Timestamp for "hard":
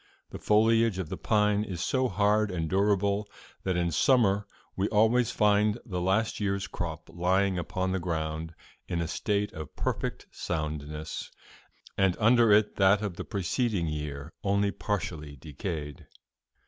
2.07-2.49